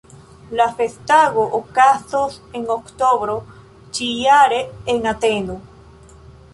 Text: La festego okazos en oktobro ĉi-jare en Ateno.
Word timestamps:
La 0.59 0.65
festego 0.79 1.43
okazos 1.57 2.39
en 2.61 2.65
oktobro 2.79 3.37
ĉi-jare 3.99 4.67
en 4.95 5.11
Ateno. 5.17 5.63